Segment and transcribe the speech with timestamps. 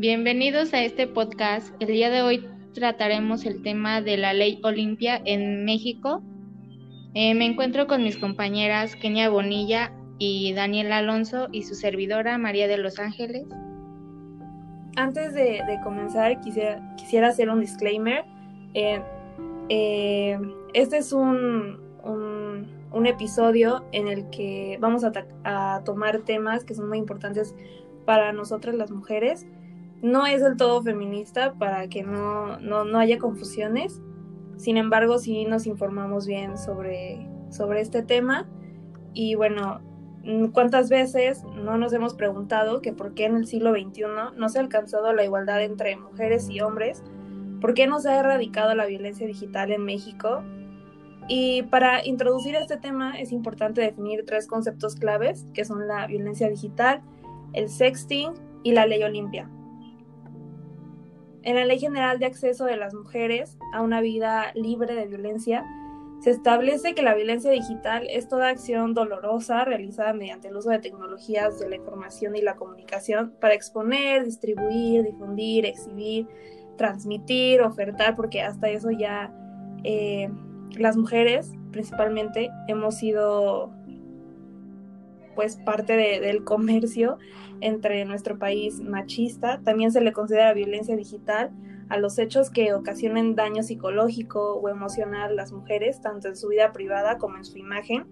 [0.00, 1.74] Bienvenidos a este podcast.
[1.78, 6.22] El día de hoy trataremos el tema de la ley Olimpia en México.
[7.12, 12.66] Eh, me encuentro con mis compañeras Kenia Bonilla y Daniel Alonso y su servidora María
[12.66, 13.44] de los Ángeles.
[14.96, 18.24] Antes de, comenzar, quisiera, quisiera, hacer un disclaimer.
[18.72, 19.02] Eh,
[19.68, 20.38] eh,
[20.72, 25.12] este es un, un, episodio en el que vamos a,
[25.44, 27.54] a tomar temas que son muy importantes
[28.06, 29.46] para nosotras las mujeres
[30.02, 34.00] no es del todo feminista para que no, no, haya confusiones.
[34.56, 38.48] Sin embargo, sí nos informamos bien sobre, sobre este tema.
[39.12, 39.80] Y bueno,
[40.52, 44.04] ¿cuántas veces no nos hemos preguntado que por qué en el siglo XXI
[44.36, 47.02] no se ha alcanzado la igualdad entre mujeres y hombres?
[47.60, 50.42] ¿Por qué no se ha erradicado la violencia digital en México?
[51.28, 56.48] Y para introducir este tema es importante definir tres conceptos claves, que son la violencia
[56.48, 57.02] digital,
[57.52, 59.48] el sexting y la ley Olimpia.
[61.42, 65.64] En la Ley General de Acceso de las Mujeres a una vida libre de violencia,
[66.20, 70.78] se establece que la violencia digital es toda acción dolorosa realizada mediante el uso de
[70.78, 76.28] tecnologías de la información y la comunicación para exponer, distribuir, difundir, exhibir,
[76.76, 79.32] transmitir, ofertar, porque hasta eso ya
[79.82, 80.28] eh,
[80.72, 83.72] las mujeres principalmente hemos sido
[85.40, 87.16] pues parte del comercio
[87.62, 89.62] entre nuestro país machista.
[89.64, 91.50] También se le considera violencia digital
[91.88, 96.48] a los hechos que ocasionen daño psicológico o emocional a las mujeres, tanto en su
[96.48, 98.04] vida privada como en su imagen,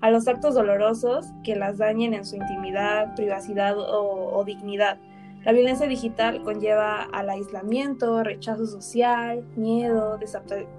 [0.00, 5.00] a los actos dolorosos que las dañen en su intimidad, privacidad o, o dignidad.
[5.44, 10.20] La violencia digital conlleva al aislamiento, rechazo social, miedo,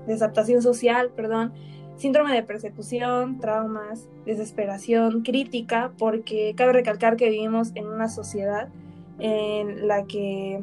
[0.08, 1.52] desaptación social, perdón,
[1.97, 8.69] síndrome de persecución, traumas, desesperación, crítica, porque cabe recalcar que vivimos en una sociedad
[9.19, 10.61] en la que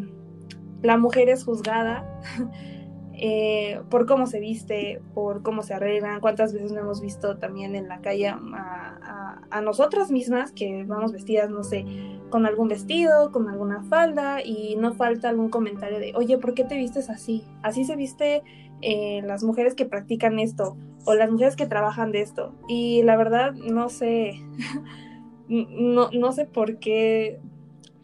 [0.83, 2.21] la mujer es juzgada
[3.15, 7.75] eh, por cómo se viste, por cómo se arreglan, cuántas veces no hemos visto también
[7.75, 11.87] en la calle a, a, nosotras mismas que vamos vestidas, no sé,
[12.29, 16.65] con algún vestido, con alguna falda y no falta algún comentario de, oye, ¿por qué
[16.65, 17.45] te vistes así?
[17.63, 18.43] Así se viste
[18.87, 22.53] eh, las mujeres que practican esto o las mujeres que trabajan de esto.
[22.69, 24.35] Y la verdad, no sé,
[25.49, 27.41] no, no sé por qué,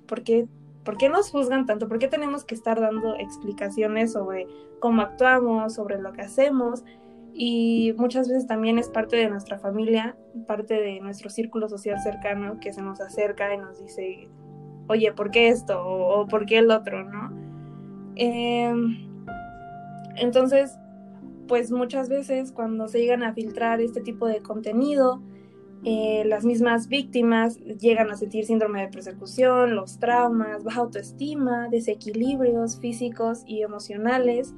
[0.06, 0.48] por qué,
[0.82, 4.46] por qué nos juzgan tanto, por qué tenemos que estar dando explicaciones sobre
[4.78, 6.82] cómo actuamos, sobre lo que hacemos.
[7.34, 12.58] Y muchas veces también es parte de nuestra familia, parte de nuestro círculo social cercano
[12.58, 14.28] que se nos acerca y nos dice,
[14.88, 15.78] oye, ¿por qué esto?
[15.86, 17.04] O, ¿por qué el otro?
[17.04, 17.30] ¿No?
[18.16, 18.72] Eh,
[20.16, 20.78] entonces,
[21.48, 25.20] pues muchas veces cuando se llegan a filtrar este tipo de contenido,
[25.82, 32.78] eh, las mismas víctimas llegan a sentir síndrome de persecución, los traumas, baja autoestima, desequilibrios
[32.78, 34.54] físicos y emocionales,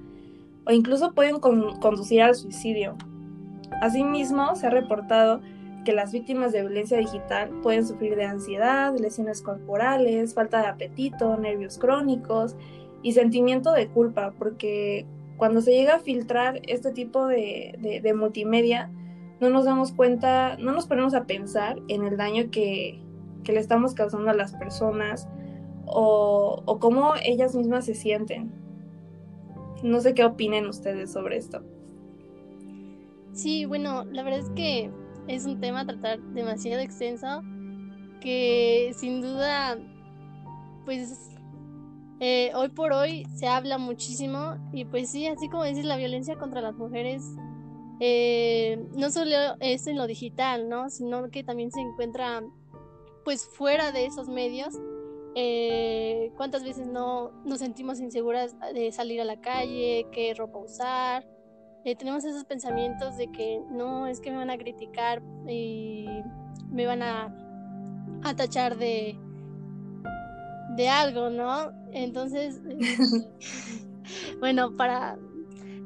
[0.67, 2.97] o incluso pueden conducir al suicidio.
[3.81, 5.41] Asimismo, se ha reportado
[5.85, 11.37] que las víctimas de violencia digital pueden sufrir de ansiedad, lesiones corporales, falta de apetito,
[11.37, 12.57] nervios crónicos
[13.03, 15.07] y sentimiento de culpa, porque
[15.43, 18.93] cuando se llega a filtrar este tipo de, multimedia,
[19.41, 23.03] no nos damos cuenta, no nos ponemos a pensar en el daño que,
[23.45, 25.27] le estamos causando a las personas
[25.85, 28.53] o, o, cómo ellas mismas se sienten.
[29.83, 31.61] No sé qué opinen ustedes sobre esto.
[33.33, 34.93] Sí, bueno, la verdad es que
[35.27, 37.43] es un tema a tratar demasiado extenso
[38.21, 39.77] que sin duda
[40.85, 41.31] pues
[42.25, 46.38] eh, hoy por hoy se habla muchísimo y pues sí, así como dices, la violencia
[46.38, 47.21] contra las mujeres
[47.99, 50.88] eh, no solo es en lo digital, ¿no?
[50.88, 52.41] Sino que también se encuentra
[53.25, 54.72] pues fuera de esos medios.
[55.34, 61.27] Eh, ¿Cuántas veces no nos sentimos inseguras de salir a la calle, qué ropa usar?
[61.99, 66.06] tenemos esos pensamientos de que no, es que me van a criticar y
[66.70, 67.37] me van a,
[68.23, 69.19] a tachar de,
[70.77, 71.73] de algo, ¿no?
[71.93, 72.61] Entonces,
[74.41, 75.19] bueno, para,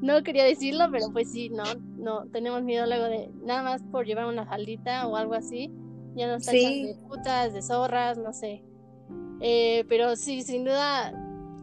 [0.00, 1.65] no quería decirlo, pero pues sí, no,
[1.97, 5.71] no, tenemos miedo luego de nada más por llevar una faldita o algo así,
[6.15, 8.62] ya nos tachan de putas, de zorras, no sé.
[9.41, 11.12] Eh, pero sí, sin duda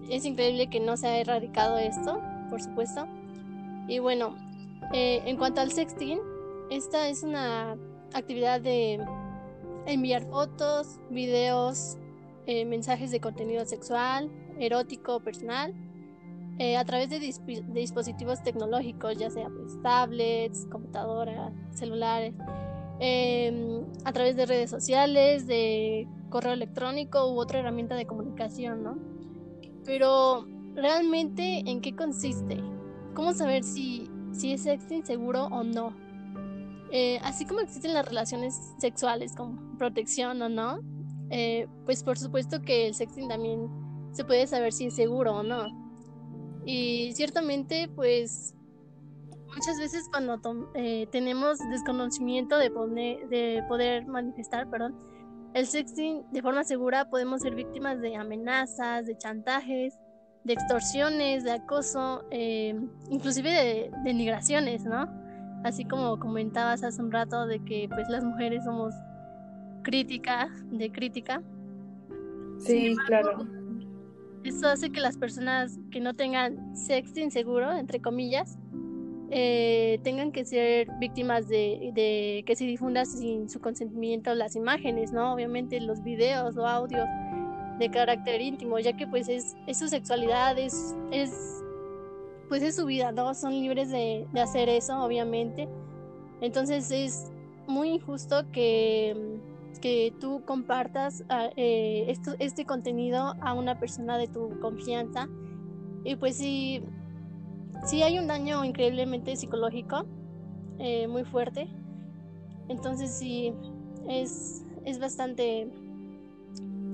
[0.09, 3.07] es increíble que no se ha erradicado esto, por supuesto.
[3.87, 4.35] Y bueno,
[4.93, 6.19] eh, en cuanto al sexting,
[6.69, 7.77] esta es una
[8.13, 8.99] actividad de
[9.85, 11.97] enviar fotos, videos,
[12.45, 14.29] eh, mensajes de contenido sexual,
[14.59, 15.73] erótico, personal,
[16.59, 22.35] eh, a través de, dispositivos tecnológicos, ya sea pues, tablets, computadoras, celulares,
[22.99, 28.97] em, a través de redes sociales, de correo electrónico u otra herramienta de comunicación, ¿no?
[29.83, 32.57] Pero realmente, ¿en qué consiste?
[33.15, 35.93] ¿Cómo saber si, si es sexting seguro o no?
[36.91, 40.79] Eh, así como existen las relaciones sexuales con protección o no,
[41.29, 43.67] eh, pues por supuesto que el sexting también
[44.11, 45.67] se puede saber si es seguro o no.
[46.65, 48.53] Y ciertamente, pues
[49.47, 50.39] muchas veces cuando
[50.75, 52.69] eh, tenemos desconocimiento de,
[53.29, 54.95] de poder manifestar, perdón,
[55.53, 59.93] el sexting de forma segura podemos ser víctimas de amenazas, de chantajes,
[60.43, 62.75] de extorsiones, de acoso, eh,
[63.09, 65.07] inclusive de denigraciones, ¿no?
[65.63, 68.93] Así como comentabas hace un rato de que pues las mujeres somos
[69.83, 71.41] crítica, de crítica.
[72.57, 73.45] Sí, claro.
[74.43, 78.57] Eso hace que las personas que no tengan sexting seguro, entre comillas,
[79.35, 85.33] eh, tengan que ser víctimas de, que se difunda sin su consentimiento las imágenes, ¿no?
[85.33, 87.07] Obviamente los videos o audios
[87.79, 90.95] de carácter íntimo, ya que pues es, su sexualidad, es,
[92.47, 93.33] pues es su vida, ¿no?
[93.33, 95.67] Son libres de, hacer eso, obviamente.
[96.41, 97.31] Entonces es
[97.65, 99.15] muy injusto que,
[99.83, 105.27] que tú compartas ah, eh, este contenido a una persona de tu confianza.
[106.05, 106.81] Y pues sí,
[107.85, 110.05] sí hay un daño increíblemente psicológico,
[110.79, 111.67] eh, muy fuerte.
[112.69, 113.53] Entonces sí,
[114.07, 115.67] es, es bastante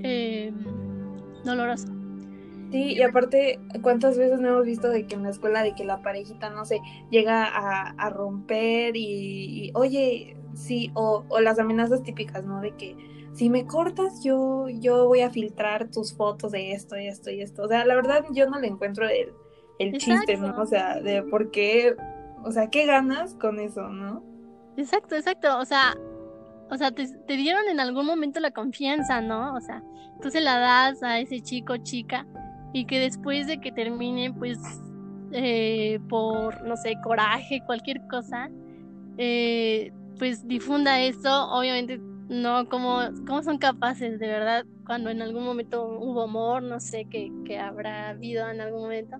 [0.02, 0.52] eh,
[1.44, 1.99] doloroso.
[2.70, 5.84] Sí, y aparte, ¿cuántas veces no hemos visto de que en la escuela de que
[5.84, 6.80] la parejita, no sé,
[7.10, 12.60] llega a, romper y, oye, sí, o, o, las amenazas típicas, ¿no?
[12.60, 12.96] De que
[13.32, 17.40] si me cortas, yo, yo voy a filtrar tus fotos de esto y esto y
[17.40, 17.64] esto.
[17.64, 19.32] O sea, la verdad yo no le encuentro el,
[19.78, 20.60] el chiste, ¿no?
[20.60, 21.96] O sea, de por qué,
[22.44, 24.22] o sea, ¿qué ganas con eso, no?
[24.76, 25.96] Exacto, exacto, o sea,
[26.70, 29.54] o sea, te, dieron en algún momento la confianza, ¿no?
[29.54, 29.82] O sea,
[30.22, 32.26] tú se la das a ese chico, chica,
[32.72, 34.58] y que después de que termine, pues,
[35.32, 38.50] eh, por, no sé, coraje, cualquier cosa,
[39.18, 45.44] eh, pues difunda esto, obviamente no, ¿cómo, ¿cómo son capaces de verdad cuando en algún
[45.44, 49.16] momento hubo amor, no sé, que, que habrá habido en algún momento,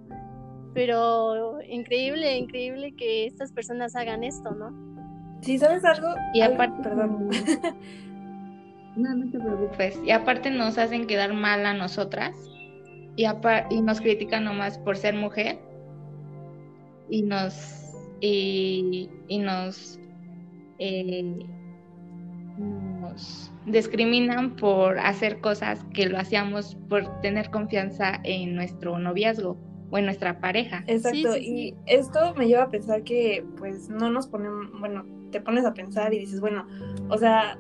[0.75, 4.73] pero increíble, increíble que estas personas hagan esto, ¿no?
[5.43, 6.08] Sí, ¿sabes algo?
[6.35, 7.31] Y aparte, perdón.
[8.97, 9.99] no, no te preocupes.
[10.05, 12.37] Y aparte nos hacen quedar mal a nosotras
[13.22, 15.58] y, y nos critican nomás por ser mujer
[17.08, 17.81] y nos
[18.20, 19.08] y,
[19.38, 19.99] nos,
[20.78, 21.38] eh,
[22.58, 29.56] nos discriminan por hacer cosas que lo hacíamos por tener confianza en nuestro noviazgo
[29.90, 30.84] o en nuestra pareja.
[30.87, 35.64] Exacto, y esto me lleva a pensar que pues no nos ponemos, bueno, te pones
[35.64, 36.66] a pensar y dices, bueno,
[37.08, 37.58] o sea,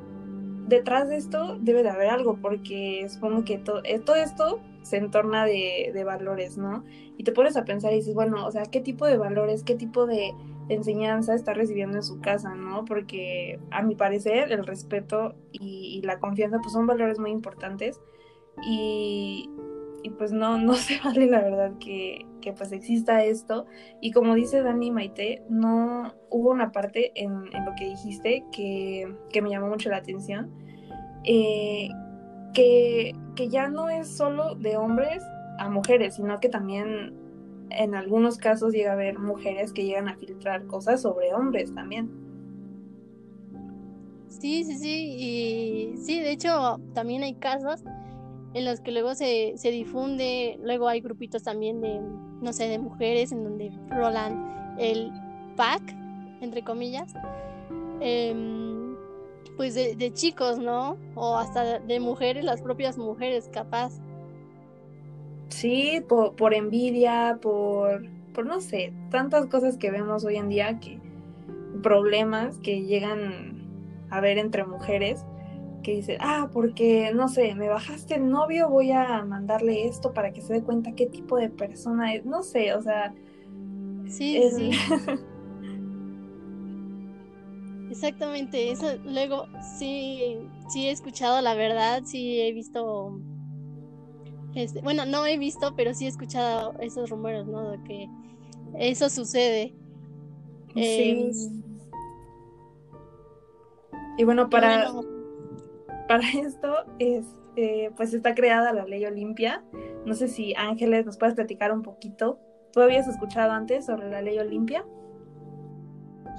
[0.68, 5.44] detrás de esto debe de haber algo, porque supongo que eh, todo esto se entorna
[5.44, 6.84] de, de, valores, ¿no?
[7.16, 9.74] Y te pones a pensar y dices, bueno, o sea, ¿qué tipo de valores, qué
[9.74, 10.34] tipo de
[10.70, 12.84] enseñanza está recibiendo en su casa, ¿no?
[12.84, 18.00] Porque a mi parecer el respeto y, la confianza pues son valores muy importantes
[18.66, 19.50] y,
[20.16, 23.66] pues no, no se vale la verdad que, que, pues exista esto.
[24.00, 29.14] Y como dice Dani Maite, no hubo una parte en, en lo que dijiste que,
[29.30, 30.50] que, me llamó mucho la atención,
[31.24, 31.90] eh,
[32.52, 35.22] que, que ya no es solo de hombres
[35.58, 37.14] a mujeres, sino que también
[37.70, 42.10] en algunos casos llega a haber mujeres que llegan a filtrar cosas sobre hombres también.
[44.28, 47.82] Sí, sí, sí, y sí, de hecho también hay casos
[48.54, 52.00] en los que luego se, se difunde, luego hay grupitos también de,
[52.40, 55.12] no sé, de mujeres en donde rolan el
[55.56, 55.82] pack,
[56.40, 57.12] entre comillas,
[58.00, 58.79] em,
[59.60, 60.96] pues de, chicos, ¿no?
[61.14, 63.92] O hasta de mujeres, las propias mujeres, capaz.
[65.50, 70.80] Sí, por, por envidia, por, por no sé, tantas cosas que vemos hoy en día
[70.80, 70.98] que
[71.82, 73.68] problemas que llegan
[74.08, 75.26] a ver entre mujeres
[75.82, 80.32] que dice, ah, porque, no sé, me bajaste el novio, voy a mandarle esto para
[80.32, 83.12] que se dé cuenta qué tipo de persona es, no sé, o sea...
[84.08, 84.70] Sí, sí.
[87.90, 93.18] Exactamente, eso luego sí, sí he escuchado la verdad, sí he visto,
[94.54, 97.72] este, bueno, no he visto, pero sí he escuchado esos rumores, ¿no?
[97.72, 98.08] De que
[98.78, 99.74] eso sucede.
[100.74, 101.32] Sí.
[101.32, 101.62] Em,
[104.18, 104.92] y bueno, para
[106.10, 109.64] para esto, este, pues está creada la ley Olimpia.
[110.04, 112.40] No sé si Ángeles nos puedes platicar un poquito.
[112.72, 114.84] ¿Tú habías escuchado antes sobre la ley Olimpia?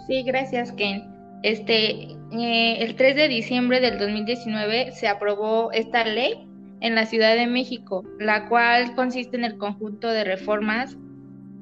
[0.08, 1.21] Sí, gracias, Ken.
[1.44, 6.48] Este, eh, el 3 de diciembre del 2019 se aprobó esta ley
[6.82, 10.98] en la Ciudad de México, la cual consiste en el conjunto de reformas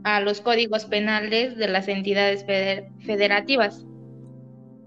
[0.03, 3.85] a los códigos penales de las entidades federativas.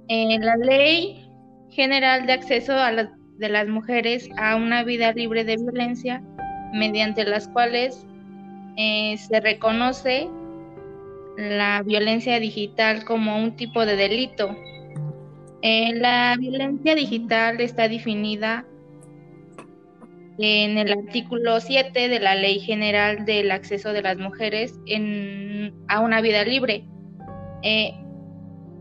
[0.09, 1.29] En la Ley
[1.71, 6.23] General de Acceso de las Mujeres a una vida libre de violencia,
[6.73, 8.07] mediante las cuales
[8.77, 10.29] eh, se reconoce
[11.37, 14.57] la violencia digital como un tipo de delito.
[15.63, 18.67] Eh, la violencia digital está definida
[20.39, 24.75] en el artículo 7 de la Ley General del Acceso de las Mujeres
[25.89, 26.85] a una vida libre.
[27.63, 27.95] Eh,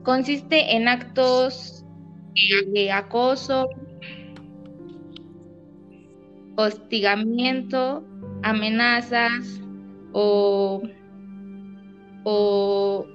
[0.04, 1.86] consiste en actos
[2.74, 3.70] de acoso,
[6.56, 8.04] hostigamiento,
[8.44, 9.62] amenazas
[10.14, 10.82] o,
[12.24, 13.06] o,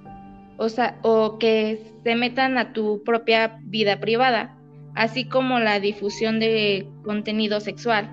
[0.59, 4.57] o que se metan a tu propia vida privada,
[4.95, 8.11] así como la difusión de contenido sexual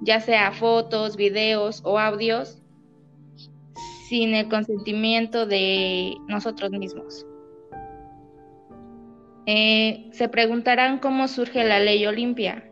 [0.00, 2.62] ya sea fotos, videos o audios,
[4.08, 7.26] sin el consentimiento de nosotros mismos.
[9.46, 12.64] Eh, se preguntarán cómo surge la ley Olimpia.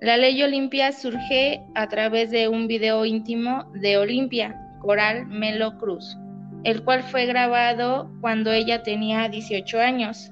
[0.00, 6.16] La ley Olimpia surge a través de un video íntimo de Olimpia, Coral Melo Cruz,
[6.64, 10.30] el cual fue grabado cuando ella tenía 18 años,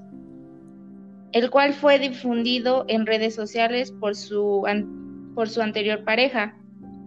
[1.33, 4.65] el cual fue difundido en redes sociales por su
[5.35, 6.57] por su anterior pareja,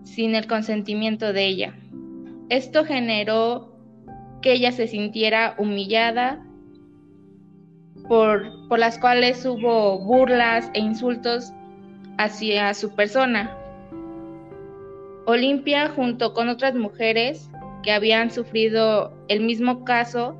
[0.03, 1.75] sin el consentimiento de ella.
[2.47, 3.75] Esto generó
[4.41, 6.41] que ella se sintiera humillada,
[8.07, 11.51] por, por las cuales hubo burlas e insultos
[12.17, 13.55] hacia su persona.
[15.25, 17.49] Olimpia, junto con otras mujeres
[17.81, 20.35] que habían sufrido el mismo caso,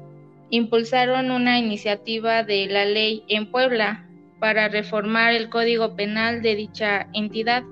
[0.50, 4.08] impulsaron una iniciativa de la ley en Puebla
[4.40, 7.64] para reformar el Código Penal de dicha entidad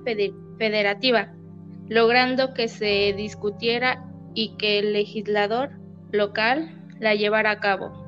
[0.58, 1.32] federativa,
[1.88, 5.70] logrando que se discutiera y que el legislador
[6.12, 8.00] local la llevara a cabo.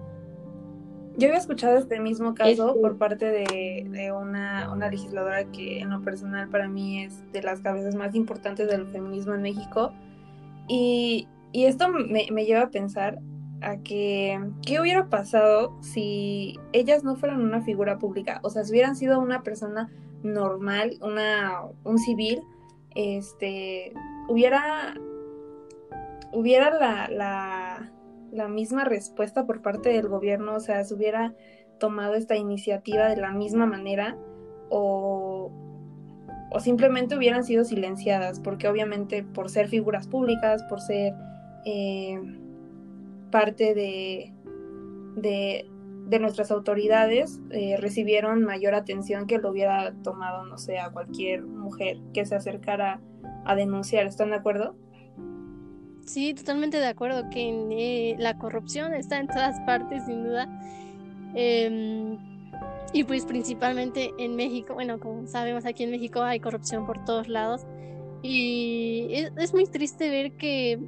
[1.17, 6.01] Yo había escuchado este mismo caso este por parte de, una, legisladora que en lo
[6.01, 9.93] personal para mí es de las cabezas más importantes del feminismo en México.
[10.69, 13.19] Y, esto me, me, lleva a pensar
[13.61, 18.73] a que qué hubiera pasado si ellas no fueran una figura pública, o sea, si
[18.73, 19.91] hubieran sido una persona
[20.23, 22.43] normal, una un civil,
[22.95, 23.93] este
[24.29, 24.95] hubiera
[26.33, 27.93] hubiera la, la,
[28.33, 31.35] la misma respuesta por parte del gobierno, o sea, se hubiera
[31.79, 34.17] tomado esta iniciativa de la misma manera
[34.71, 35.51] o,
[36.51, 41.13] o simplemente hubieran sido silenciadas, porque obviamente por ser figuras públicas, por ser
[41.65, 42.21] eh,
[43.31, 44.33] parte de,
[45.17, 45.69] de,
[46.19, 51.99] nuestras autoridades eh, recibieron mayor atención que lo hubiera tomado, no sé, a cualquier mujer
[52.13, 53.01] que se acercara
[53.45, 54.07] a denunciar.
[54.07, 54.77] ¿Están de acuerdo?
[56.05, 60.49] Sí, totalmente de acuerdo que eh, la corrupción está en todas partes, sin duda.
[61.35, 62.19] Em,
[62.93, 67.29] y pues principalmente en México, bueno, como sabemos aquí en México hay corrupción por todos
[67.29, 67.63] lados.
[68.23, 70.79] Y es muy triste ver que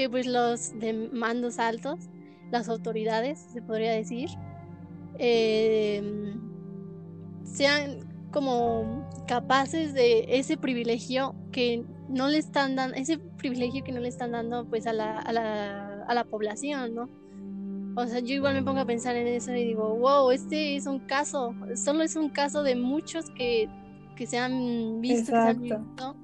[0.00, 2.08] que pues los de mandos altos,
[2.50, 4.30] las autoridades, se podría decir,
[5.18, 6.40] em,
[7.44, 7.98] sean
[8.32, 14.08] como capaces de ese privilegio que no le están dando, ese privilegio que no le
[14.08, 17.10] están dando pues a la, a la, a la población, ¿no?
[17.94, 20.86] O sea, yo igual me pongo a pensar en eso y digo, wow, este es
[20.86, 23.68] un caso, solo es un caso de muchos que,
[24.16, 26.16] que se han visto, que se han visto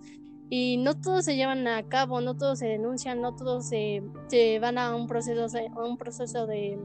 [0.49, 4.03] y no todos se llevan a cabo, no todos se denuncian, no todos se,
[4.61, 6.79] van a un proceso, a un proceso de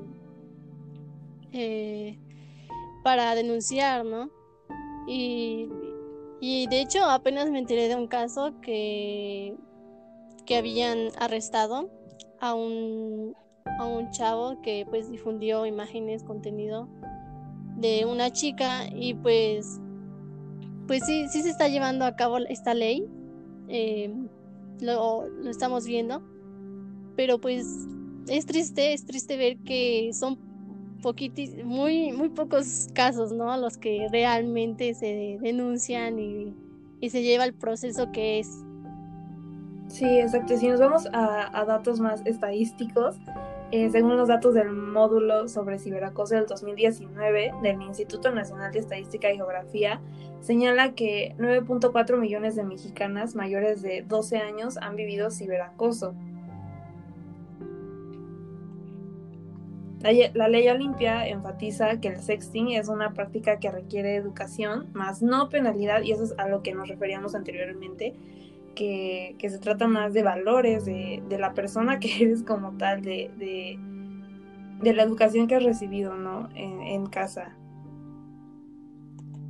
[1.51, 2.17] eh,
[3.03, 4.29] para denunciar, ¿no?
[5.07, 5.67] Y,
[6.39, 9.55] y, de hecho apenas me enteré de un caso que,
[10.45, 11.89] que habían arrestado
[12.39, 13.35] a un,
[13.79, 16.87] a un chavo que pues difundió imágenes, contenido
[17.77, 19.79] de una chica y pues
[20.87, 23.07] pues sí, sí se está llevando a cabo esta ley
[23.71, 24.13] eh,
[24.81, 26.21] lo, estamos viendo,
[27.15, 27.87] pero pues
[28.27, 30.37] es triste, es triste ver que son
[31.01, 33.55] poquitis, muy, muy pocos casos, ¿no?
[33.57, 36.55] Los que realmente se denuncian y,
[37.09, 38.47] se lleva el proceso que es.
[39.87, 40.55] Sí, exacto.
[40.55, 43.15] Si nos vamos a datos más estadísticos,
[43.71, 49.31] eh, según los datos del módulo sobre ciberacoso del 2019 del Instituto Nacional de Estadística
[49.31, 50.01] y Geografía,
[50.41, 56.13] señala que 9.4 millones de mexicanas mayores de 12 años han vivido ciberacoso.
[60.01, 65.47] La, ley Olimpia enfatiza que el sexting es una práctica que requiere educación, más no
[65.49, 68.15] penalidad, y eso es a lo que nos referíamos anteriormente,
[68.73, 74.93] que, se trata más de valores, de, la persona que eres como tal, de, de,
[74.93, 76.49] la educación que has recibido, ¿no?
[76.55, 77.55] En, casa.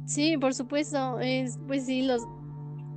[0.05, 1.19] Sí, por supuesto.
[1.19, 2.21] Es, pues sí, los,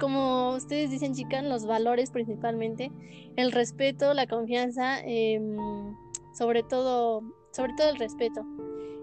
[0.01, 2.91] como ustedes dicen, chicas, los valores principalmente,
[3.37, 5.57] el respeto, la confianza, em,
[6.33, 7.23] sobre todo
[7.55, 8.45] sobre todo el respeto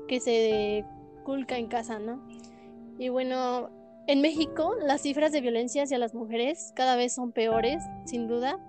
[0.10, 0.84] que se
[1.24, 2.22] culca en casa, ¿no?
[3.00, 3.70] Y bueno,
[4.12, 8.60] en México las cifras de violencia hacia las mujeres cada vez son peores, sin duda.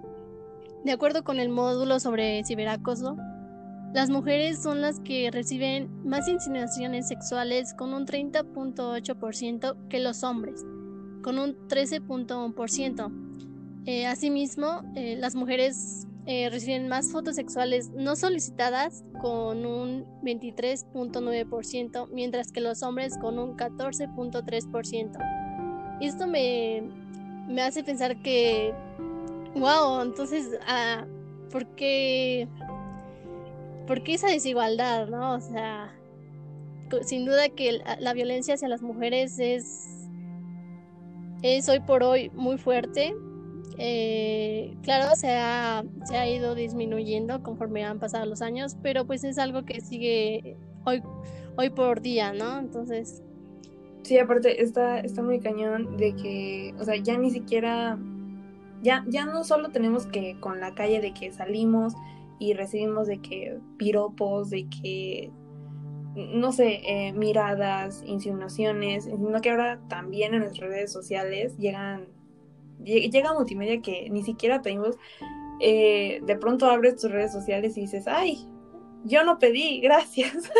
[0.84, 3.16] De acuerdo con el módulo sobre ciberacoso,
[3.92, 10.64] las mujeres son las que reciben más insinuaciones sexuales con un 30.8% que los hombres,
[11.25, 13.11] con un 13.1%.
[13.87, 22.08] Eh, asimismo, eh, las mujeres eh, reciben más fotos sexuales no solicitadas con un 23.9%,
[22.12, 25.98] mientras que los hombres con un 14.3%.
[26.00, 26.84] Y esto me,
[27.48, 28.72] me hace pensar que,
[29.56, 31.04] wow, entonces, ah,
[31.50, 32.46] ¿por, qué,
[33.88, 35.08] ¿por qué esa desigualdad?
[35.08, 35.34] ¿no?
[35.34, 35.92] O sea,
[37.04, 40.06] sin duda que la violencia hacia las mujeres es,
[41.42, 43.12] es hoy por hoy muy fuerte
[43.78, 49.24] eh, claro, se ha, se ha ido disminuyendo conforme han pasado los años, pero pues
[49.24, 51.02] es algo que sigue hoy,
[51.56, 52.58] hoy por día, ¿no?
[52.58, 53.22] Entonces...
[54.02, 57.98] Sí, aparte está, está muy cañón de que, o sea, ya ni siquiera,
[58.82, 61.94] ya, ya no solo tenemos que con la calle de que salimos
[62.40, 65.30] y recibimos de que piropos, de que,
[66.16, 72.08] no sé, eh, miradas, insinuaciones, sino que ahora también en nuestras redes sociales llegan
[72.84, 74.96] llega multimedia que ni siquiera pedimos.
[75.64, 78.48] Eh, de pronto abres tus redes sociales y dices, ay,
[79.04, 80.50] yo no pedí, gracias.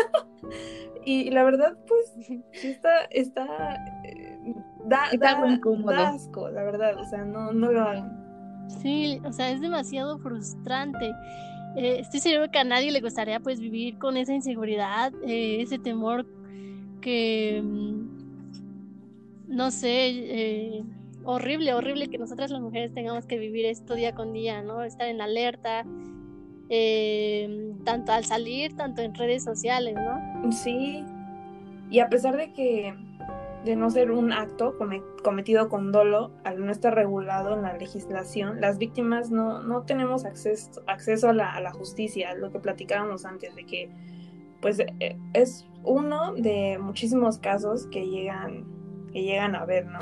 [1.05, 2.13] y, la verdad, pues,
[2.53, 4.39] está, está, eh,
[4.85, 5.09] da,
[6.07, 8.23] asco, la verdad, o sea, no, no lo hagan.
[8.81, 11.11] Sí, o sea, es demasiado frustrante.
[11.75, 16.25] Eh, estoy seguro que a nadie le gustaría pues vivir con esa inseguridad, ese temor
[17.01, 18.07] que, mm,
[19.47, 20.85] no sé,
[21.25, 24.83] horrible, horrible que nosotras las mujeres tengamos que vivir esto día con día, ¿no?
[24.83, 25.85] Estar en alerta,
[26.69, 30.51] eh, tanto al salir, tanto en redes sociales, ¿no?
[30.51, 31.03] Sí.
[31.89, 32.93] Y a pesar de que
[33.65, 34.75] de no ser un acto
[35.23, 40.25] cometido con dolo, al no estar regulado en la legislación, las víctimas no, no tenemos
[40.25, 43.89] acceso, acceso a, la, a la justicia, lo que platicábamos antes, de que
[44.61, 48.65] pues eh, es uno de muchísimos casos que llegan,
[49.11, 49.99] que llegan a ver, ¿no?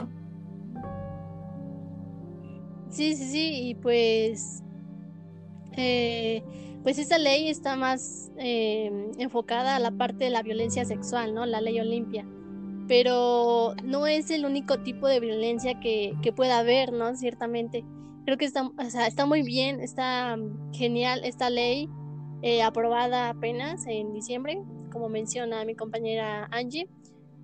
[2.92, 4.62] Sí, sí, sí, y pues,
[5.78, 6.44] eh,
[6.84, 11.46] pues esta ley está más eh, enfocada a la parte de la violencia sexual, ¿no?
[11.46, 12.26] La ley Olimpia.
[12.90, 17.16] Pero no es el único tipo de violencia que, que pueda haber, ¿no?
[17.16, 17.86] Ciertamente.
[18.26, 20.38] Creo que está, o sea, está muy bien, está
[20.74, 21.90] genial esta ley
[22.42, 26.90] eh, aprobada apenas en diciembre, como menciona mi compañera Angie.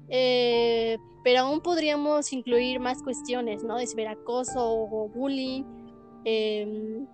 [0.10, 3.78] Eh, pero aún podríamos incluir más cuestiones, ¿no?
[3.78, 5.64] De ciberacoso o bullying,
[6.24, 7.06] em,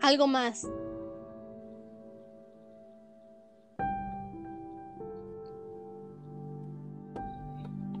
[0.00, 0.66] algo más.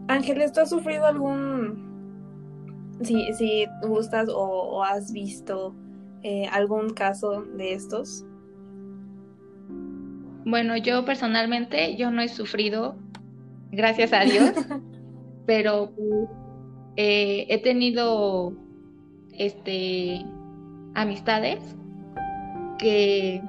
[0.08, 5.74] Ángeles, ¿tú has sufrido algún, si, si gustas o, has visto
[6.22, 8.24] eh, algún caso de estos?
[10.46, 12.96] Bueno, yo personalmente, yo no he sufrido
[13.72, 14.52] gracias a Dios,
[15.46, 15.92] pero
[16.96, 18.52] eh, he tenido
[19.32, 20.24] este
[20.94, 21.60] amistades
[22.78, 23.42] que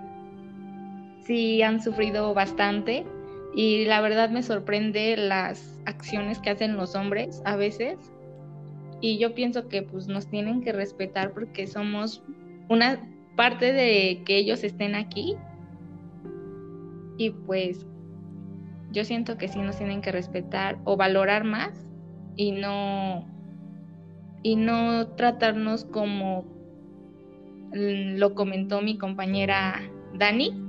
[1.23, 3.05] sí han sufrido bastante
[3.55, 7.97] y la verdad me sorprende las acciones que hacen los hombres a veces.
[9.01, 12.23] Y yo pienso que pues nos tienen que respetar porque somos
[12.67, 12.99] una
[13.35, 15.35] parte de que ellos estén aquí.
[17.17, 17.85] Y pues
[18.91, 21.85] yo siento que sí nos tienen que respetar o valorar más
[22.35, 23.27] y no
[24.41, 26.45] y no tratarnos como
[27.71, 29.81] lo comentó mi compañera
[30.17, 30.65] Dani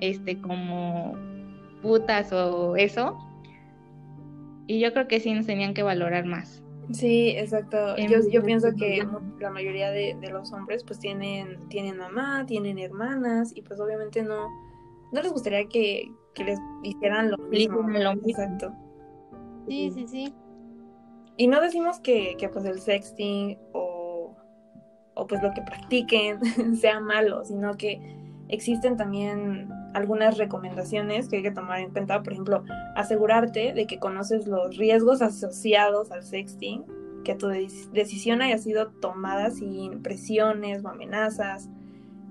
[0.00, 1.16] este como
[1.82, 3.16] putas o eso.
[4.66, 6.62] Y yo creo que sí nos tenían que valorar más.
[6.92, 7.96] Sí exacto.
[7.96, 9.06] Yo, yo pienso que
[9.40, 14.22] la mayoría de, de, los hombres pues tienen tienen mamá tienen hermanas y pues obviamente
[14.22, 14.48] no
[15.12, 17.80] no les gustaría que, que les hicieran lo mismo.
[18.24, 18.72] Exacto.
[19.66, 20.34] Sí, sí, sí.
[21.36, 24.34] Y no decimos que, que pues el sexting o,
[25.14, 26.40] o pues lo que practiquen
[26.76, 28.00] sea malo, sino que
[28.48, 32.22] existen también algunas recomendaciones que hay que tomar en cuenta.
[32.22, 32.64] Por ejemplo,
[32.96, 36.84] asegurarte de que conoces los riesgos asociados al sexting,
[37.24, 41.68] que tu decisión haya sido tomada sin presiones o amenazas.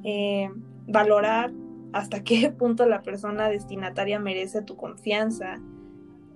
[0.04, 0.50] Eh,
[0.88, 1.52] valorar
[1.94, 5.60] hasta qué punto la persona destinataria merece tu confianza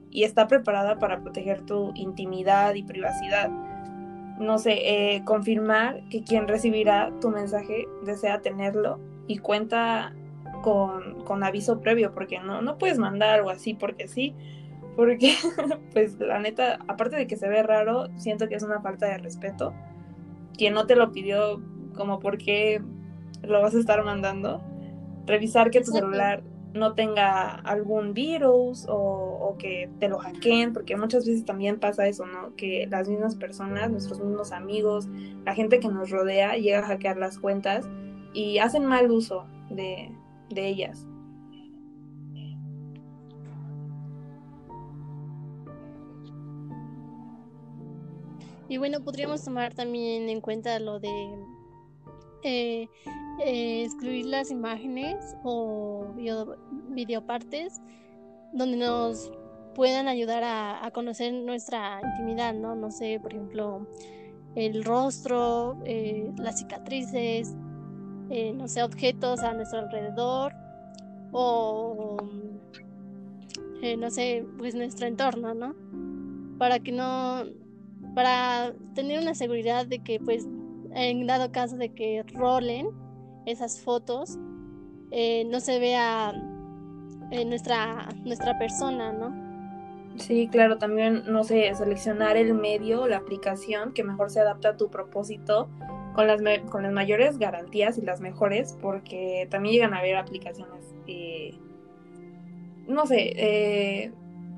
[0.10, 3.50] y está preparada para proteger tu intimidad y privacidad.
[4.40, 10.14] No sé, eh, confirmar que quien recibirá tu mensaje desea tenerlo y cuenta
[10.64, 14.36] con, con, aviso previo, porque no, no puedes mandar algo así porque sí,
[14.96, 15.36] porque
[15.94, 19.18] pues la neta, aparte de que se ve raro, siento que es una falta de
[19.18, 19.74] respeto.
[20.58, 21.62] Quien no te lo pidió,
[21.96, 22.82] como porque
[23.44, 24.62] lo vas a estar mandando,
[25.26, 31.26] revisar que tu celular no tenga algún virus o, que te lo hackeen, porque muchas
[31.26, 32.56] veces también pasa eso, ¿no?
[32.56, 35.08] Que las mismas personas, nuestros mismos amigos,
[35.46, 37.88] la gente que nos rodea llega a hackear las cuentas
[38.34, 40.12] y hacen mal uso de,
[40.50, 41.06] de ellas.
[48.70, 51.10] Y bueno, podríamos tomar también en cuenta lo de
[52.44, 52.88] eh,
[53.46, 56.58] eh, excluir las imágenes o video,
[56.90, 57.82] videopartes
[58.54, 59.32] donde nos
[59.76, 62.76] puedan ayudar a, conocer nuestra intimidad, ¿no?
[62.76, 63.88] No sé, por ejemplo,
[64.56, 67.56] el rostro, eh, las cicatrices,
[68.56, 70.54] no sé, objetos a nuestro alrededor
[71.32, 72.18] o,
[73.98, 75.76] no sé, pues nuestro entorno, ¿no?
[76.58, 77.44] Para que no,
[78.14, 80.48] para tener una seguridad de que pues
[80.94, 82.90] en dado caso de que rolen
[83.46, 84.38] esas fotos,
[85.12, 86.34] eh, no se vea
[87.32, 89.52] eh, nuestra, nuestra persona, ¿no?
[90.18, 94.78] Sí, claro, también, no sé, seleccionar el medio, la aplicación que mejor se adapta a
[94.78, 95.70] tu propósito
[96.14, 100.94] con las, con las mayores garantías y las mejores, porque también llegan a haber aplicaciones,
[101.08, 101.58] eh,
[102.88, 104.12] no sé,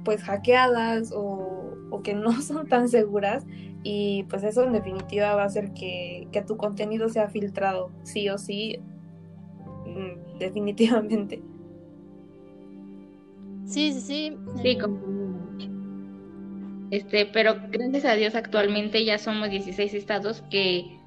[0.04, 3.46] pues hackeadas o, o, que no son tan seguras
[3.84, 8.38] y pues eso en definitiva va a hacer que, tu contenido sea filtrado, sí o
[8.38, 8.80] sí,
[9.86, 11.42] mm, definitivamente.
[13.66, 14.38] Sí, sí, sí.
[14.62, 14.78] Sí,
[16.92, 21.00] este, pero gracias a Dios actualmente ya somos 16 estados que,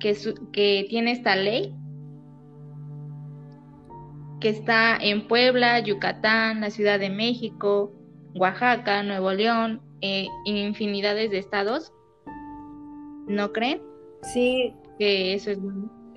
[0.00, 0.16] que,
[0.52, 1.74] que tiene esta ley,
[4.40, 7.92] que está en Puebla, Yucatán, la Ciudad de México,
[8.34, 11.92] Oaxaca, Nuevo León, eh, infinidades de estados
[13.26, 13.80] ¿No creen?
[14.22, 14.74] Sí.
[14.98, 15.58] Que eso es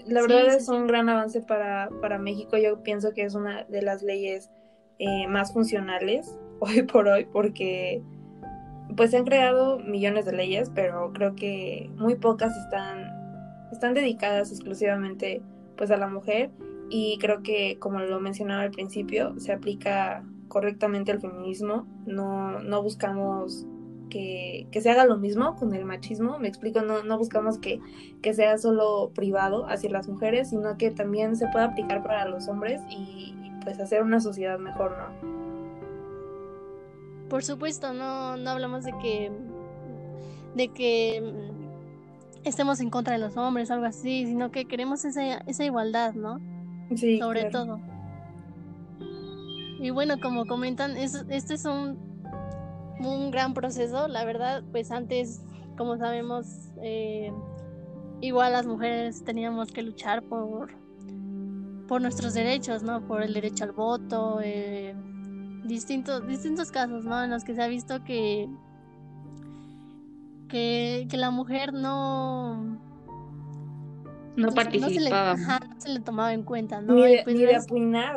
[0.05, 2.57] La verdad es un gran avance para, para México.
[2.57, 4.49] Yo pienso que es una de las leyes
[4.99, 8.01] eh, más funcionales hoy por hoy porque
[8.95, 13.11] pues se han creado millones de leyes, pero creo que muy pocas están,
[13.71, 15.41] están dedicadas exclusivamente
[15.77, 16.49] pues a la mujer
[16.89, 22.81] y creo que como lo mencionaba al principio se aplica correctamente al feminismo, no, no
[22.81, 23.65] buscamos
[24.09, 26.39] que, se haga lo mismo con el machismo.
[26.39, 27.79] Me explico, no, no buscamos que,
[28.21, 32.47] que, sea solo privado hacia las mujeres, sino que también se pueda aplicar para los
[32.47, 35.29] hombres y, pues hacer una sociedad mejor, ¿no?
[37.29, 39.31] Por supuesto, no, no hablamos de que
[40.55, 41.21] de que
[42.43, 46.39] estemos en contra de los hombres algo así, sino que queremos esa, esa igualdad, ¿no?
[46.95, 47.19] Sí.
[47.19, 47.79] Sobre todo.
[49.79, 52.08] Y bueno, como comentan, es, este es un
[52.99, 55.41] un gran proceso, la verdad, pues antes,
[55.77, 56.47] como sabemos,
[56.81, 57.31] eh,
[58.21, 60.71] igual las mujeres teníamos que luchar por,
[61.87, 63.05] por nuestros derechos, ¿no?
[63.07, 64.95] Por el derecho al voto, eh,
[65.65, 67.23] distintos, distintos casos, ¿no?
[67.23, 68.49] En los que se ha visto que,
[70.49, 72.88] que, que la mujer no
[74.35, 75.35] no participaba.
[75.35, 76.93] No se, le, tomaba en cuenta, ¿no?
[76.93, 77.35] Ni de, pues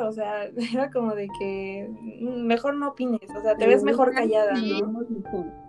[0.01, 1.89] o sea, era como de que
[2.21, 5.01] mejor no opines, o sea, te ves mejor callada, ¿no?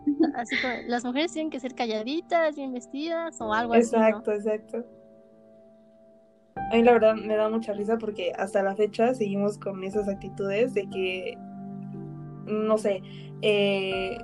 [0.37, 3.95] Así que las mujeres tienen que ser calladitas, bien vestidas o algo así.
[3.95, 4.85] Exacto, exacto.
[6.57, 10.09] A mí la verdad me da mucha risa porque hasta la fecha seguimos con esas
[10.09, 11.37] actitudes de que,
[12.47, 13.03] no sé,
[13.43, 14.19] eh,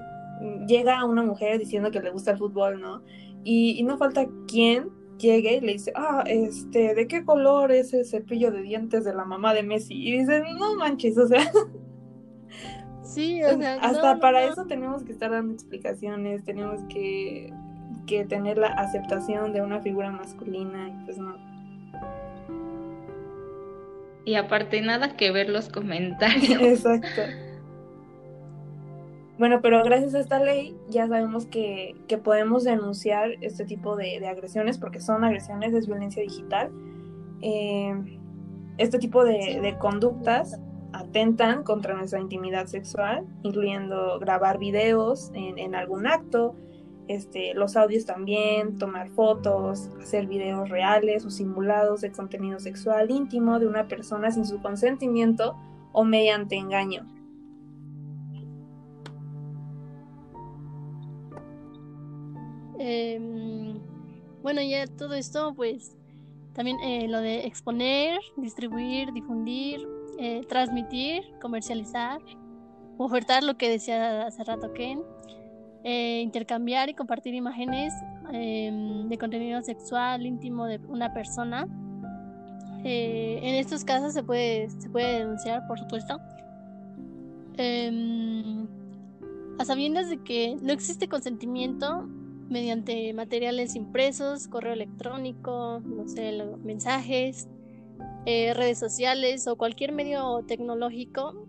[0.67, 3.03] llega una mujer diciendo que le gusta el fútbol, ¿no?
[3.43, 7.93] Y, y no falta quien llegue y le dice, ah, este, ¿de qué color es
[7.95, 9.95] el cepillo de dientes de la mamá de Messi?
[9.95, 11.51] Y dice, no manches, o sea.
[13.03, 17.53] Sí, o sea, hasta para eso tenemos que estar dando explicaciones, tenemos que,
[18.07, 21.37] que tener la aceptación de una figura masculina y pues no.
[24.25, 26.61] Y aparte nada que ver los comentarios.
[26.63, 27.23] Exacto.
[29.41, 34.77] Bueno, pero gracias a esta ley ya sabemos que, podemos denunciar este tipo de, agresiones
[34.77, 36.71] porque son agresiones, es violencia digital.
[37.41, 38.19] Eh,
[38.77, 40.61] este tipo de, conductas
[40.93, 46.55] atentan contra nuestra intimidad sexual, incluyendo grabar videos en, en algún acto,
[47.09, 53.59] este, los audios también, tomar fotos, hacer videos reales o simulados de contenido sexual íntimo
[53.59, 55.57] de una persona sin su consentimiento
[55.93, 57.07] o mediante engaño.
[62.83, 63.79] Em,
[64.43, 65.95] bueno, ya todo esto, pues
[66.55, 69.87] también eh, lo de exponer, distribuir, difundir,
[70.19, 72.23] eh, transmitir, comercializar,
[72.97, 75.03] ofertar lo que decía hace rato Ken,
[75.85, 77.93] eh, intercambiar y compartir imágenes
[78.33, 81.67] em, de contenido sexual íntimo de una persona.
[82.83, 86.19] en estos casos se puede, se puede denunciar, por supuesto.
[87.59, 88.67] Em,
[89.59, 92.09] a sabiendas de que no existe consentimiento
[92.51, 97.49] mediante materiales impresos, correo electrónico, no sé, mensajes,
[98.27, 101.47] eh, redes sociales o cualquier medio tecnológico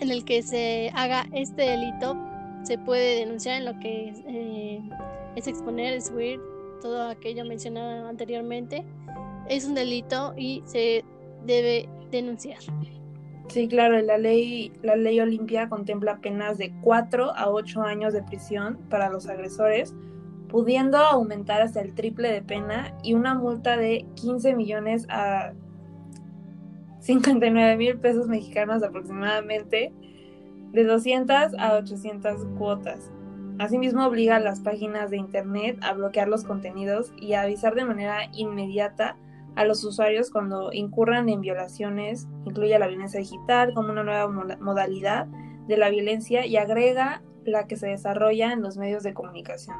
[0.00, 2.16] en el que se haga este delito,
[2.62, 4.82] se puede denunciar en lo que eh,
[5.36, 6.40] es exponer, subir
[6.80, 8.84] todo aquello mencionado anteriormente.
[9.48, 11.04] Es un delito y se
[11.44, 12.58] debe denunciar.
[13.52, 18.22] Sí, claro, la ley, la ley Olimpia contempla penas de 4 a 8 años de
[18.22, 19.94] prisión para los agresores,
[20.48, 25.52] pudiendo aumentar hasta el triple de pena y una multa de 15 millones a
[27.00, 29.92] 59 mil pesos mexicanos aproximadamente,
[30.72, 33.10] de 200 a 800 cuotas.
[33.58, 37.84] Asimismo, obliga a las páginas de Internet a bloquear los contenidos y a avisar de
[37.84, 39.18] manera inmediata
[39.56, 44.28] a los usuarios cuando incurran en violaciones, incluye la violencia digital como una nueva
[44.60, 45.26] modalidad
[45.66, 49.76] de la violencia y agrega la que se desarrolla en los medios de comunicación.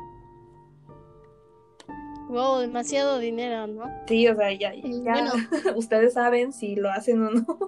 [2.29, 3.85] Wow, demasiado dinero, ¿no?
[4.07, 5.33] Sí, o sea, ya, ya
[5.77, 7.59] ustedes saben si lo hacen o no.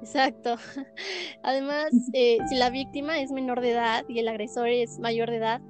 [0.00, 0.56] Exacto.
[1.42, 5.36] Además, eh, si la víctima es menor de edad y el agresor es mayor de
[5.36, 5.60] edad,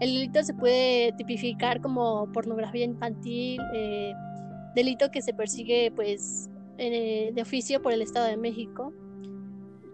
[0.00, 4.14] el delito se puede tipificar como pornografía infantil, eh,
[4.74, 8.92] delito que se persigue pues eh, de oficio por el Estado de México.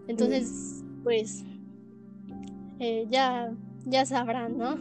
[0.07, 1.43] Entonces, pues
[2.79, 3.51] eh, ya,
[3.85, 4.77] ya sabrán, ¿no?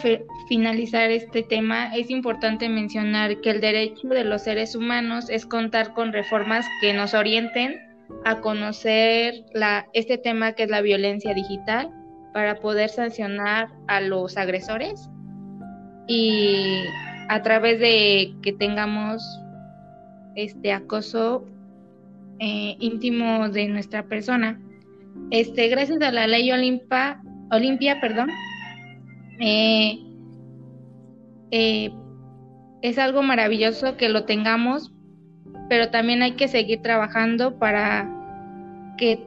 [0.48, 5.96] finalizar este tema, es importante mencionar que el derecho de los seres humanos es contar
[5.96, 7.80] con reformas que nos orienten
[8.26, 11.90] a conocer la, este tema que es la violencia digital
[12.32, 15.10] para poder sancionar a los agresores
[16.08, 16.84] y
[17.30, 19.22] a través de que tengamos
[20.36, 21.46] este acoso
[22.40, 24.60] eh, íntimo de nuestra persona.
[25.32, 28.30] Este, gracias a la ley Olimpa, Olimpia, perdón,
[29.40, 30.00] eh,
[31.52, 31.92] eh,
[32.82, 34.92] es algo maravilloso que lo tengamos,
[35.70, 38.08] pero también hay que seguir trabajando para
[38.98, 39.20] que,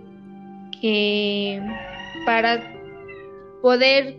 [0.81, 1.61] que
[2.25, 2.62] para
[3.61, 4.16] poder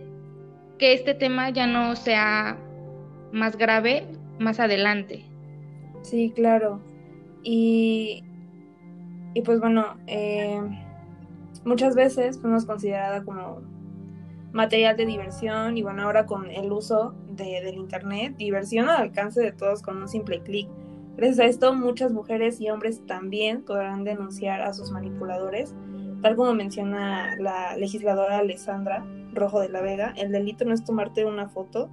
[0.81, 2.57] que este tema ya no sea
[3.31, 4.07] más grave
[4.39, 5.23] más adelante.
[6.01, 6.81] Sí, claro.
[7.43, 8.23] Y,
[9.35, 10.59] y pues bueno, eh,
[11.63, 13.61] muchas veces fuimos considerada como
[14.53, 19.39] material de diversión y bueno, ahora con el uso de, del Internet, diversión al alcance
[19.39, 20.67] de todos con un simple clic.
[21.15, 25.75] Gracias a esto, muchas mujeres y hombres también podrán denunciar a sus manipuladores,
[26.23, 31.25] tal como menciona la legisladora Alessandra Rojo de la Vega, el delito no es tomarte
[31.25, 31.89] una foto,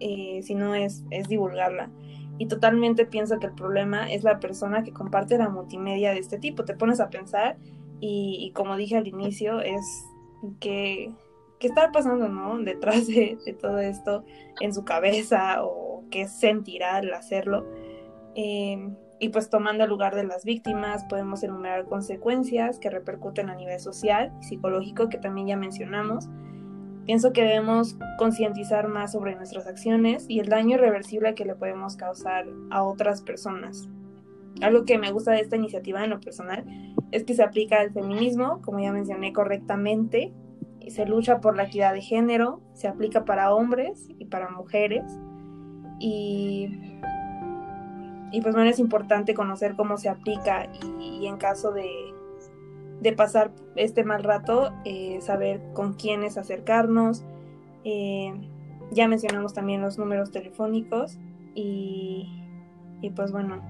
[0.00, 1.90] eh, sino es, es divulgarla.
[2.38, 6.38] Y totalmente pienso que el problema es la persona que comparte la multimedia de este
[6.38, 6.64] tipo.
[6.64, 7.56] Te pones a pensar
[8.00, 9.84] y, como dije al inicio, es
[10.58, 11.12] que
[11.60, 12.58] qué está pasando, ¿no?
[12.64, 14.24] Detrás de, todo esto
[14.60, 17.64] en su cabeza o qué sentirá al hacerlo.
[18.34, 18.88] Eh,
[19.20, 23.78] y pues tomando el lugar de las víctimas, podemos enumerar consecuencias que repercuten a nivel
[23.78, 26.28] social y psicológico, que también ya mencionamos,
[27.06, 31.96] Pienso que debemos concientizar más sobre nuestras acciones y el daño irreversible que le podemos
[31.96, 33.88] causar a otras personas.
[34.60, 36.64] Algo que me gusta de esta iniciativa en lo personal
[37.10, 40.32] es que se aplica al feminismo, como ya mencioné correctamente,
[40.80, 45.04] y se lucha por la equidad de género, se aplica para hombres y para mujeres.
[45.98, 46.68] Y,
[48.30, 50.68] y pues bueno, es importante conocer cómo se aplica
[51.00, 51.88] y, en caso de,
[53.02, 57.24] de, pasar este mal rato, eh, saber con quiénes acercarnos.
[57.84, 58.32] Eh,
[58.92, 61.18] ya mencionamos también los números telefónicos
[61.54, 62.28] y,
[63.00, 63.60] y pues bueno,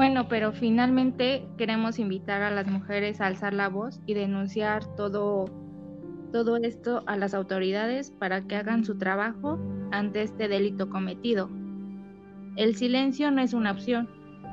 [0.00, 5.44] Bueno, pero finalmente queremos invitar a las mujeres a alzar la voz y denunciar todo,
[6.32, 9.58] todo esto a las autoridades para que hagan su trabajo
[9.90, 11.50] ante este delito cometido.
[12.56, 14.08] El silencio no es una opción,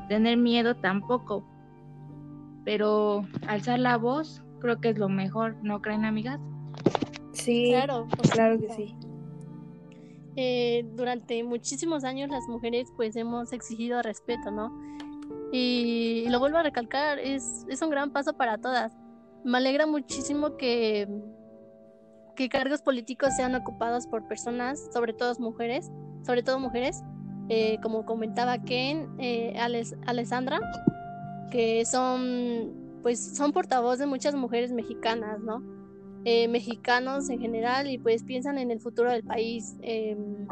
[0.07, 1.45] tener miedo tampoco,
[2.65, 6.39] pero alzar la voz creo que es lo mejor, ¿no creen amigas?
[7.33, 8.95] Sí, claro, claro que sí.
[10.35, 14.71] Eh, durante muchísimos años las mujeres pues hemos exigido respeto, ¿no?
[15.51, 18.93] Y, lo vuelvo a recalcar, es, es un gran paso para todas.
[19.43, 21.07] Me alegra muchísimo que,
[22.35, 25.89] que cargos políticos sean ocupados por personas, sobre todo mujeres,
[26.25, 27.01] sobre todo mujeres,
[27.49, 29.57] eh, como comentaba Ken, eh,
[30.05, 30.59] Alessandra,
[31.51, 35.63] que son, pues, son portavoz de muchas mujeres mexicanas, ¿no?
[36.25, 40.47] Eh, mexicanos en general y pues piensan en el futuro del país, em,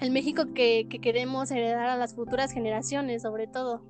[0.00, 3.82] el México que, que queremos heredar a las futuras generaciones, sobre todo.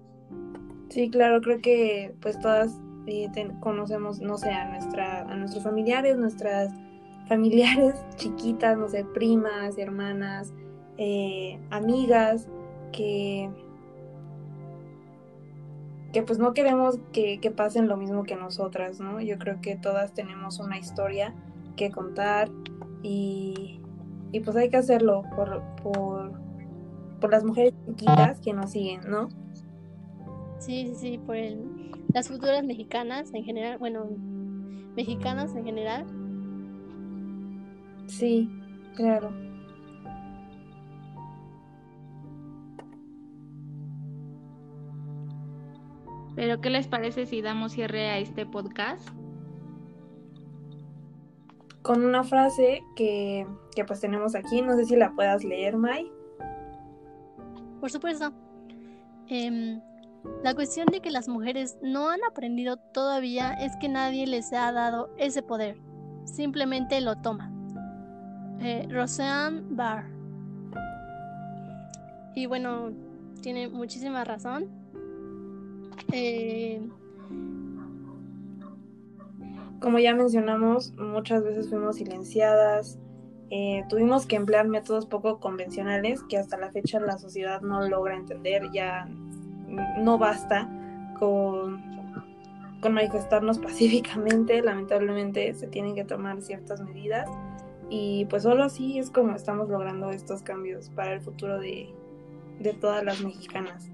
[0.88, 3.28] Sí, claro, creo que pues todas eh,
[3.60, 6.72] conocemos, no sé, a, nuestra, a nuestros familiares, nuestras
[7.28, 10.52] familiares chiquitas, no sé, primas, hermanas,
[10.98, 12.48] eh, amigas,
[12.92, 13.50] que,
[16.12, 19.20] que pues no queremos que, que, pasen lo mismo que nosotras, ¿no?
[19.20, 21.34] Yo creo que todas tenemos una historia
[21.76, 22.50] que contar
[23.02, 23.80] y,
[24.32, 26.32] y pues hay que hacerlo por, por,
[27.20, 29.28] por las mujeres chiquitas que nos siguen, ¿no?
[30.58, 34.06] Sí, sí, sí, por el, las futuras mexicanas en general, bueno,
[34.96, 36.06] mexicanas en general.
[38.06, 38.50] Sí,
[38.94, 39.45] claro.
[46.36, 49.08] Pero, ¿qué les parece si damos cierre a este podcast?
[51.82, 56.12] Con una frase que, que pues tenemos aquí, no sé si la puedas leer, Mai.
[57.80, 58.32] Por supuesto.
[59.28, 59.80] Eh,
[60.42, 64.70] la cuestión de que las mujeres no han aprendido todavía es que nadie les ha
[64.72, 65.78] dado ese poder.
[66.24, 67.56] Simplemente lo toman.
[68.60, 70.04] Eh, Roseanne Barr.
[72.34, 72.90] Y bueno,
[73.40, 74.68] tiene muchísima razón.
[76.12, 76.80] Eh,
[79.80, 82.98] Como ya mencionamos, muchas veces fuimos silenciadas.
[83.50, 88.16] Eh, tuvimos que emplear métodos poco convencionales que hasta la fecha la sociedad no logra
[88.16, 88.70] entender.
[88.72, 89.06] Ya
[89.98, 90.68] no basta
[91.18, 91.82] con,
[92.80, 97.28] con manifestarnos pacíficamente, lamentablemente se tienen que tomar ciertas medidas
[97.88, 101.94] y pues solo así es como estamos logrando estos cambios para el futuro de,
[102.58, 103.90] de todas las mexicanas.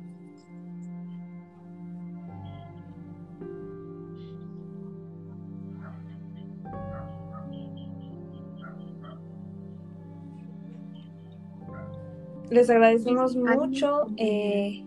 [12.52, 14.84] Les agradecemos mucho eh,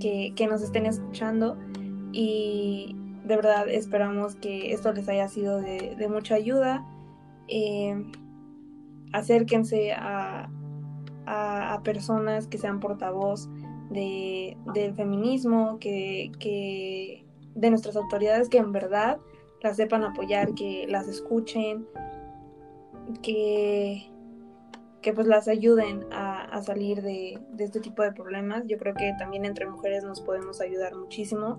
[0.00, 1.56] que, nos estén escuchando
[2.10, 6.84] y de verdad esperamos que esto les haya sido de, mucha ayuda.
[7.46, 7.94] Eh,
[9.12, 10.50] acérquense a,
[11.26, 13.48] a, personas que sean portavoz
[13.90, 17.24] de, del feminismo, que, que
[17.54, 19.18] de nuestras autoridades que en verdad
[19.62, 21.86] las sepan apoyar, que las escuchen,
[23.22, 24.10] que
[25.06, 28.64] que pues las ayuden a, salir de, este tipo de problemas.
[28.66, 31.58] Yo creo que también entre mujeres nos podemos ayudar muchísimo.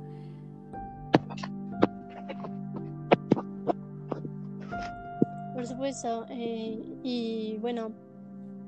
[5.53, 7.91] Por supuesto, eh, y bueno,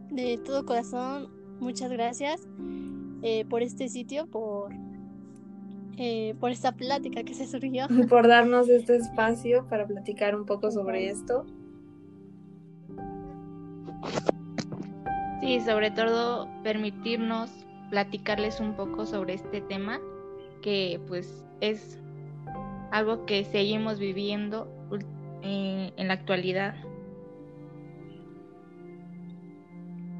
[0.10, 2.48] de todo corazón, muchas gracias
[3.22, 4.74] eh, por este sitio, por,
[5.98, 7.88] eh, por esta plática que se surgió.
[8.10, 11.46] Por darnos este espacio para platicar un poco sobre esto.
[15.42, 17.50] Sí, sobre todo permitirnos
[17.90, 20.00] platicarles un poco sobre este tema
[20.62, 22.00] que pues es
[22.92, 24.68] algo que seguimos viviendo
[25.42, 26.76] eh, en la actualidad.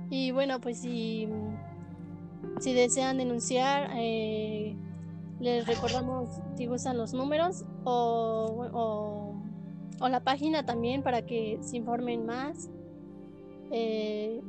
[0.10, 1.28] Y bueno, pues si,
[2.60, 4.76] si desean denunciar, eh,
[5.40, 9.36] Les recordamos si gustan los números o,
[10.02, 12.70] o, la página también para que se informen más.
[13.72, 14.42] Eh,